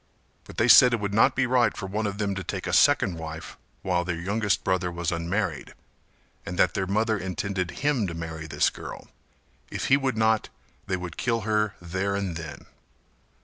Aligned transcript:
But 0.45 0.57
they 0.57 0.67
said 0.67 0.93
that 0.93 0.95
it 0.95 0.99
would 0.99 1.13
not 1.13 1.35
be 1.35 1.45
right 1.45 1.77
for 1.77 1.85
one 1.85 2.07
of 2.07 2.17
them 2.17 2.33
to 2.33 2.43
take 2.43 2.65
a 2.65 2.73
second 2.73 3.17
wife 3.19 3.55
while 3.83 4.03
their 4.03 4.19
youngest 4.19 4.63
brother 4.63 4.91
was 4.91 5.11
unmarried, 5.11 5.75
and 6.43 6.57
that 6.57 6.73
their 6.73 6.87
mother 6.87 7.19
intended 7.19 7.69
him 7.69 8.07
to 8.07 8.15
marry 8.15 8.47
this 8.47 8.71
girl; 8.71 9.09
if 9.69 9.89
he 9.89 9.97
would 9.97 10.17
not 10.17 10.49
they 10.87 10.97
would 10.97 11.17
kill 11.17 11.41
her 11.41 11.75
there 11.79 12.15
and 12.15 12.35
then. 12.35 12.65